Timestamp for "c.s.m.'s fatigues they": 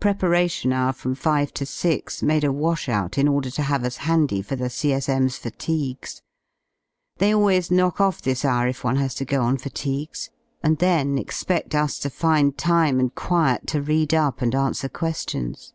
4.70-7.34